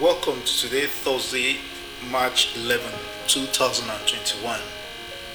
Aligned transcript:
Welcome 0.00 0.42
to 0.42 0.58
today, 0.58 0.86
Thursday, 0.86 1.56
March 2.08 2.56
11, 2.56 2.88
2021. 3.26 4.60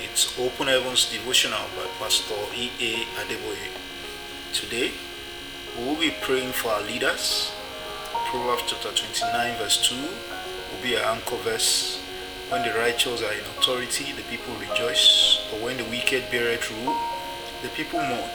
It's 0.00 0.38
Open 0.38 0.68
Heavens 0.68 1.10
Devotional 1.10 1.66
by 1.74 1.88
Pastor 1.98 2.36
E.A. 2.54 3.02
Adeboye. 3.18 3.74
Today, 4.52 4.92
we 5.76 5.84
will 5.84 5.96
be 5.96 6.14
praying 6.22 6.52
for 6.52 6.68
our 6.68 6.82
leaders. 6.82 7.50
Proverbs 8.30 8.62
chapter 8.68 8.90
29, 8.90 9.58
verse 9.58 9.88
2 9.88 9.96
will 9.96 10.82
be 10.84 10.96
our 10.98 11.16
anchor 11.16 11.34
verse. 11.38 12.00
When 12.48 12.62
the 12.62 12.78
righteous 12.78 13.22
are 13.24 13.32
in 13.32 13.40
authority, 13.58 14.12
the 14.12 14.22
people 14.22 14.54
rejoice, 14.54 15.48
but 15.50 15.62
when 15.62 15.78
the 15.78 15.84
wicked 15.86 16.30
beareth 16.30 16.70
rule, 16.70 16.96
the 17.62 17.70
people 17.70 17.98
mourn. 17.98 18.30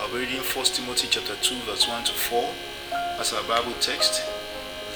I'll 0.00 0.08
be 0.08 0.26
reading 0.26 0.40
1 0.40 0.64
Timothy 0.64 1.06
chapter 1.08 1.36
2, 1.36 1.54
verse 1.70 1.86
1 1.86 2.02
to 2.02 2.12
4 2.12 2.50
as 3.20 3.32
our 3.32 3.44
Bible 3.44 3.74
text. 3.78 4.33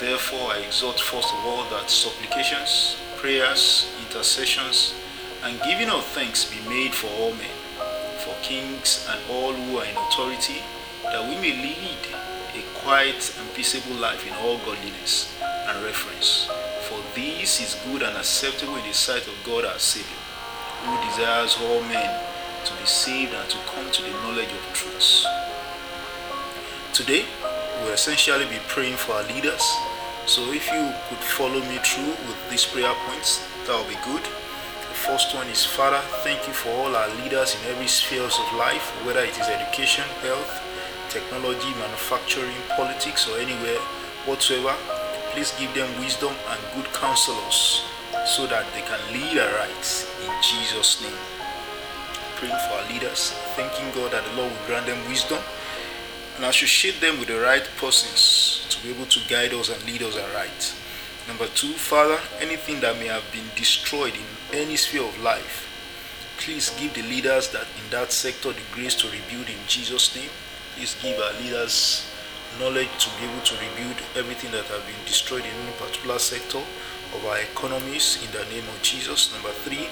Therefore, 0.01 0.53
I 0.53 0.59
exhort 0.59 1.01
first 1.01 1.35
of 1.35 1.45
all 1.45 1.65
that 1.71 1.91
supplications, 1.91 2.97
prayers, 3.17 3.91
intercessions, 4.07 4.95
and 5.43 5.61
giving 5.63 5.91
of 5.91 6.05
thanks 6.05 6.45
be 6.45 6.61
made 6.69 6.95
for 6.95 7.09
all 7.19 7.33
men, 7.33 7.59
for 8.19 8.33
kings 8.41 9.05
and 9.11 9.21
all 9.29 9.53
who 9.53 9.79
are 9.79 9.85
in 9.85 9.97
authority, 9.97 10.63
that 11.03 11.29
we 11.29 11.35
may 11.37 11.51
lead 11.51 11.99
a 12.55 12.63
quiet 12.79 13.35
and 13.41 13.55
peaceable 13.55 13.97
life 13.97 14.25
in 14.25 14.33
all 14.35 14.59
godliness 14.59 15.37
and 15.43 15.83
reverence. 15.85 16.49
For 16.83 17.01
this 17.17 17.61
is 17.61 17.75
good 17.91 18.03
and 18.03 18.17
acceptable 18.17 18.77
in 18.77 18.87
the 18.87 18.95
sight 18.95 19.27
of 19.27 19.35
God 19.45 19.65
our 19.65 19.81
Savior, 19.81 20.23
who 20.85 21.11
desires 21.11 21.59
all 21.61 21.83
men 21.83 22.21
to 22.65 22.73
be 22.75 22.87
saved 22.87 23.35
and 23.35 23.51
to 23.51 23.59
come 23.67 23.91
to 23.91 24.03
the 24.03 24.11
knowledge 24.23 24.53
of 24.53 24.63
truth. 24.73 25.27
Today, 26.93 27.27
we'll 27.81 27.93
essentially 27.93 28.45
be 28.47 28.59
praying 28.69 28.97
for 28.97 29.13
our 29.13 29.25
leaders. 29.25 29.63
So 30.27 30.53
if 30.53 30.67
you 30.71 30.93
could 31.09 31.25
follow 31.25 31.61
me 31.61 31.79
through 31.79 32.13
with 32.29 32.51
these 32.51 32.65
prayer 32.65 32.93
points, 33.07 33.47
that 33.67 33.77
will 33.77 33.89
be 33.89 33.99
good. 34.05 34.23
The 34.23 34.99
first 35.07 35.35
one 35.35 35.47
is 35.49 35.65
Father, 35.65 36.01
thank 36.21 36.47
you 36.47 36.53
for 36.53 36.71
all 36.71 36.95
our 36.95 37.09
leaders 37.23 37.55
in 37.55 37.71
every 37.71 37.87
spheres 37.87 38.39
of 38.39 38.59
life, 38.59 38.83
whether 39.07 39.21
it 39.21 39.39
is 39.39 39.49
education, 39.49 40.05
health, 40.23 40.63
technology, 41.09 41.71
manufacturing, 41.79 42.61
politics, 42.77 43.29
or 43.29 43.39
anywhere 43.39 43.79
whatsoever. 44.27 44.75
Please 45.33 45.55
give 45.59 45.73
them 45.75 45.89
wisdom 46.01 46.35
and 46.51 46.61
good 46.75 46.93
counselors 46.93 47.85
so 48.27 48.47
that 48.47 48.67
they 48.75 48.83
can 48.83 49.01
lead 49.13 49.39
aright 49.39 49.87
in 50.25 50.33
Jesus' 50.43 51.01
name. 51.03 51.21
Praying 52.37 52.59
for 52.69 52.75
our 52.79 52.87
leaders, 52.93 53.33
thanking 53.57 53.89
God 53.95 54.13
that 54.13 54.25
the 54.25 54.33
Lord 54.37 54.53
will 54.53 54.67
grant 54.67 54.87
them 54.87 55.01
wisdom 55.09 55.39
and 56.39 56.47
associate 56.47 57.01
them 57.01 57.19
with 57.19 57.27
the 57.27 57.41
right 57.41 57.69
persons 57.79 58.65
to 58.71 58.81
be 58.87 58.95
able 58.95 59.07
to 59.07 59.19
guide 59.29 59.53
us 59.53 59.71
and 59.71 59.85
lead 59.85 60.03
us 60.03 60.17
aright. 60.17 60.75
Number 61.27 61.49
two, 61.49 61.73
Father, 61.73 62.17
anything 62.39 62.79
that 62.81 62.97
may 62.99 63.09
have 63.09 63.25
been 63.33 63.45
destroyed 63.57 64.15
in 64.15 64.57
any 64.57 64.77
sphere 64.77 65.03
of 65.03 65.21
life, 65.21 65.67
please 66.39 66.71
give 66.79 66.95
the 66.95 67.03
leaders 67.03 67.51
that 67.51 67.67
in 67.83 67.91
that 67.91 68.13
sector 68.13 68.53
the 68.53 68.63
grace 68.71 68.95
to 68.95 69.09
rebuild 69.09 69.51
in 69.51 69.59
Jesus' 69.67 70.15
name. 70.15 70.31
Please 70.77 70.97
give 71.03 71.19
our 71.19 71.33
leaders 71.43 72.09
knowledge 72.61 72.89
to 72.99 73.11
be 73.19 73.27
able 73.27 73.43
to 73.43 73.55
rebuild 73.57 73.99
everything 74.15 74.53
that 74.53 74.65
have 74.67 74.87
been 74.87 75.05
destroyed 75.05 75.43
in 75.43 75.51
any 75.67 75.73
particular 75.73 76.21
sector 76.21 76.59
of 76.59 77.27
our 77.27 77.39
economies 77.41 78.23
in 78.25 78.31
the 78.31 78.45
name 78.55 78.67
of 78.69 78.81
Jesus. 78.83 79.33
Number 79.33 79.51
three, 79.51 79.89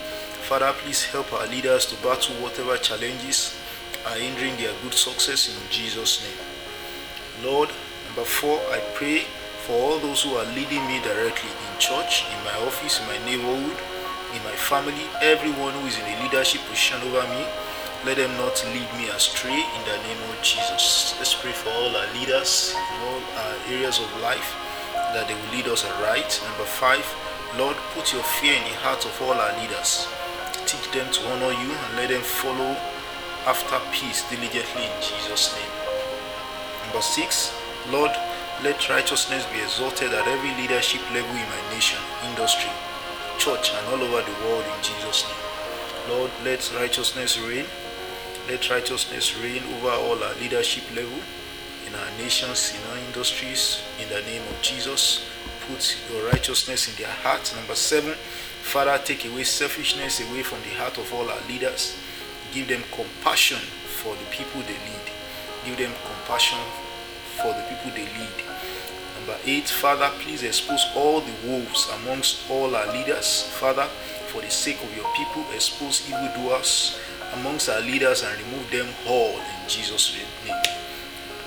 Father, 0.47 0.73
please 0.79 1.05
help 1.07 1.33
our 1.33 1.47
leaders 1.49 1.87
to 1.87 1.97
battle 2.07 2.37
whatever 2.37 2.77
challenges 2.77 3.59
are 4.07 4.17
hindering 4.17 4.57
their 4.57 4.73
good 4.83 4.95
success 4.95 5.51
in 5.51 5.59
Jesus' 5.71 6.23
name. 6.23 6.39
Lord, 7.45 7.71
number 8.07 8.25
four, 8.25 8.59
I 8.71 8.79
pray 8.95 9.27
for 9.67 9.75
all 9.75 9.99
those 9.99 10.23
who 10.23 10.35
are 10.39 10.47
leading 10.55 10.87
me 10.87 11.03
directly 11.03 11.51
in 11.51 11.79
church, 11.79 12.25
in 12.31 12.39
my 12.45 12.55
office, 12.65 13.01
in 13.01 13.07
my 13.11 13.19
neighborhood, 13.27 13.77
in 14.31 14.43
my 14.47 14.55
family, 14.55 15.11
everyone 15.21 15.75
who 15.75 15.87
is 15.87 15.99
in 15.99 16.07
a 16.07 16.23
leadership 16.23 16.63
position 16.71 17.03
over 17.03 17.27
me. 17.35 17.45
Let 18.05 18.19
them 18.19 18.31
not 18.39 18.55
lead 18.71 18.87
me 18.95 19.11
astray 19.11 19.59
in 19.59 19.83
the 19.83 19.99
name 20.07 20.23
of 20.31 20.39
Jesus. 20.41 21.17
Let's 21.19 21.35
pray 21.35 21.51
for 21.51 21.71
all 21.71 21.97
our 21.97 22.07
leaders 22.15 22.77
in 22.77 23.01
all 23.11 23.23
our 23.43 23.57
areas 23.75 23.99
of 23.99 24.07
life 24.23 24.55
that 25.15 25.27
they 25.27 25.35
will 25.35 25.51
lead 25.51 25.67
us 25.67 25.85
aright. 25.85 26.41
Number 26.47 26.65
five, 26.65 27.03
Lord, 27.59 27.75
put 27.95 28.13
your 28.13 28.23
fear 28.39 28.55
in 28.55 28.63
the 28.63 28.77
heart 28.87 29.05
of 29.05 29.17
all 29.23 29.35
our 29.35 29.55
leaders. 29.59 30.07
Teach 30.67 30.87
them 30.93 31.11
to 31.11 31.21
honor 31.33 31.51
you 31.59 31.73
and 31.75 31.97
let 31.97 32.11
them 32.11 32.23
follow 32.23 32.77
after 33.47 33.79
peace 33.93 34.29
diligently 34.29 34.83
in 34.83 34.97
Jesus' 35.01 35.55
name. 35.55 35.71
Number 36.83 37.01
six, 37.01 37.55
Lord, 37.91 38.11
let 38.63 38.89
righteousness 38.89 39.47
be 39.53 39.63
exalted 39.63 40.13
at 40.13 40.27
every 40.27 40.51
leadership 40.61 41.01
level 41.13 41.31
in 41.31 41.47
my 41.47 41.63
nation, 41.71 42.01
industry, 42.29 42.71
church, 43.39 43.71
and 43.71 43.87
all 43.87 44.03
over 44.03 44.23
the 44.23 44.37
world 44.45 44.65
in 44.65 44.83
Jesus' 44.83 45.25
name. 45.25 46.17
Lord, 46.17 46.31
let 46.43 46.73
righteousness 46.75 47.39
reign. 47.39 47.67
Let 48.49 48.69
righteousness 48.69 49.39
reign 49.39 49.63
over 49.79 49.91
all 49.91 50.23
our 50.23 50.35
leadership 50.37 50.85
level 50.95 51.19
in 51.87 51.95
our 51.95 52.11
nations, 52.19 52.75
in 52.75 52.91
our 52.91 52.99
industries, 53.07 53.83
in 54.03 54.09
the 54.09 54.23
name 54.23 54.43
of 54.43 54.61
Jesus. 54.61 55.29
Put 55.69 55.97
your 56.11 56.27
righteousness 56.27 56.89
in 56.89 57.03
their 57.03 57.13
hearts. 57.13 57.55
Number 57.55 57.75
seven, 57.77 58.15
Father, 58.63 59.01
take 59.05 59.25
away 59.25 59.45
selfishness 59.45 60.21
away 60.21 60.43
from 60.43 60.59
the 60.63 60.71
heart 60.71 60.99
of 60.99 61.13
all 61.15 61.31
our 61.31 61.41
leaders 61.49 61.97
give 62.57 62.69
them 62.69 62.83
compassion 62.91 63.59
for 64.01 64.17
the 64.17 64.25
people 64.31 64.63
they 64.63 64.81
lead. 64.89 65.07
Give 65.67 65.77
them 65.77 65.93
compassion 66.07 66.59
for 67.37 67.53
the 67.53 67.61
people 67.69 67.91
they 67.93 68.09
lead. 68.17 68.37
Number 69.19 69.37
eight, 69.45 69.69
Father, 69.69 70.11
please 70.21 70.43
expose 70.43 70.87
all 70.97 71.21
the 71.21 71.35
wolves 71.47 71.87
amongst 72.01 72.51
all 72.51 72.75
our 72.75 72.91
leaders. 72.95 73.43
Father, 73.61 73.85
for 74.33 74.41
the 74.41 74.51
sake 74.51 74.83
of 74.83 74.97
your 74.97 75.05
people, 75.15 75.45
expose 75.53 76.09
evildoers 76.09 76.99
amongst 77.35 77.69
our 77.69 77.83
leaders 77.83 78.25
and 78.25 78.41
remove 78.41 78.71
them 78.71 78.89
all 79.07 79.37
in 79.37 79.69
Jesus' 79.69 80.17
name. 80.17 80.57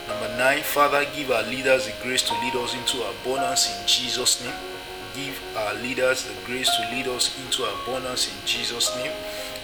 Number 0.08 0.38
nine, 0.38 0.62
Father, 0.62 1.08
give 1.16 1.32
our 1.32 1.44
leaders 1.44 1.88
the 1.88 1.94
grace 2.04 2.22
to 2.22 2.34
lead 2.34 2.56
us 2.56 2.76
into 2.76 3.02
abundance 3.02 3.66
in 3.66 3.88
Jesus' 3.88 4.44
name. 4.44 4.54
Give 5.16 5.42
our 5.58 5.74
leaders 5.74 6.26
the 6.26 6.36
grace 6.46 6.70
to 6.70 6.96
lead 6.96 7.08
us 7.08 7.36
into 7.44 7.64
abundance 7.64 8.30
in 8.30 8.46
Jesus' 8.46 8.96
name. 8.96 9.12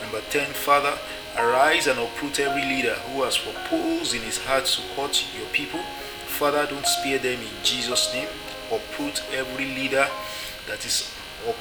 Number 0.02 0.22
10, 0.30 0.48
Father, 0.54 0.98
arise 1.38 1.88
and 1.88 2.00
uproot 2.00 2.40
every 2.40 2.64
leader 2.64 2.96
who 3.12 3.24
has 3.24 3.38
proposed 3.38 4.14
in 4.14 4.22
his 4.22 4.38
heart 4.46 4.66
to 4.66 4.82
hurt 4.96 5.26
your 5.38 5.48
people. 5.48 5.80
Father, 6.28 6.66
don't 6.70 6.86
spare 6.86 7.20
them 7.20 7.40
in 7.40 7.64
Jesus' 7.64 8.14
name. 8.14 8.28
Uproot 8.72 9.24
every 9.34 9.66
leader 9.66 10.08
that 10.68 10.86
is 10.86 11.12
up, 11.48 11.56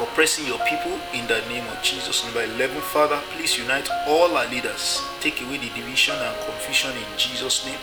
oppressing 0.00 0.46
your 0.46 0.58
people 0.66 0.98
in 1.14 1.26
the 1.26 1.40
name 1.48 1.66
of 1.68 1.82
Jesus. 1.82 2.24
Number 2.24 2.42
11, 2.42 2.80
Father, 2.80 3.20
please 3.30 3.58
unite 3.58 3.88
all 4.06 4.36
our 4.36 4.48
leaders. 4.48 5.02
Take 5.20 5.40
away 5.42 5.58
the 5.58 5.70
division 5.70 6.16
and 6.16 6.36
confusion 6.44 6.90
in 6.90 7.18
Jesus' 7.18 7.64
name. 7.64 7.78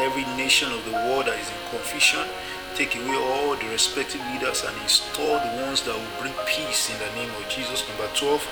Every 0.00 0.24
nation 0.36 0.70
of 0.70 0.84
the 0.84 0.92
world 0.92 1.26
that 1.26 1.38
is 1.38 1.48
in 1.48 1.70
confusion, 1.70 2.26
take 2.74 2.94
away 2.94 3.16
all 3.16 3.56
the 3.56 3.66
respective 3.68 4.20
leaders 4.32 4.62
and 4.62 4.76
install 4.82 5.38
the 5.40 5.62
ones 5.62 5.82
that 5.82 5.94
will 5.94 6.20
bring 6.20 6.34
peace 6.46 6.90
in 6.90 6.98
the 6.98 7.10
name 7.16 7.30
of 7.30 7.48
Jesus. 7.48 7.82
Number 7.88 8.06
12, 8.14 8.46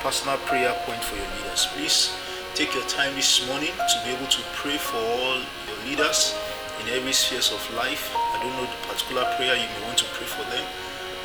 personal 0.00 0.36
prayer 0.38 0.72
point 0.84 1.02
for 1.02 1.16
your 1.16 1.26
leaders. 1.38 1.66
Please 1.74 2.14
take 2.54 2.74
your 2.74 2.84
time 2.84 3.14
this 3.14 3.46
morning 3.48 3.72
to 3.72 3.96
be 4.04 4.10
able 4.10 4.26
to 4.26 4.42
pray 4.52 4.76
for 4.76 4.98
all 4.98 5.38
your 5.38 5.78
leaders 5.86 6.36
in 6.82 6.88
every 6.88 7.12
spheres 7.12 7.52
of 7.52 7.62
life. 7.74 8.14
I 8.16 8.42
don't 8.42 8.52
know 8.56 8.66
the 8.66 8.88
particular 8.88 9.24
prayer 9.36 9.54
you 9.56 9.66
may 9.66 9.86
want 9.86 9.98
to 9.98 10.04
pray 10.12 10.26
for 10.26 10.42
them. 10.50 10.64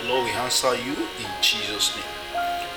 The 0.01 0.09
Lord 0.09 0.25
will 0.25 0.37
answer 0.41 0.75
you 0.75 0.93
in 0.93 1.29
Jesus' 1.41 1.95
name. 1.95 2.17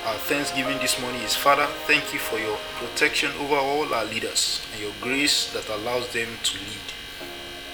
Our 0.06 0.14
thanksgiving 0.14 0.78
this 0.78 0.98
morning 1.00 1.20
is 1.22 1.36
Father, 1.36 1.66
thank 1.86 2.14
you 2.14 2.18
for 2.18 2.38
your 2.38 2.56
protection 2.76 3.30
over 3.38 3.56
all 3.56 3.92
our 3.94 4.06
leaders 4.06 4.66
and 4.72 4.80
your 4.80 4.92
grace 5.00 5.52
that 5.52 5.68
allows 5.68 6.10
them 6.12 6.28
to 6.42 6.58
lead. 6.58 6.88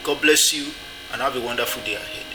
God 0.02 0.20
bless 0.20 0.52
you 0.52 0.72
and 1.12 1.22
have 1.22 1.36
a 1.36 1.40
wonderful 1.40 1.82
day 1.84 1.94
ahead. 1.94 2.25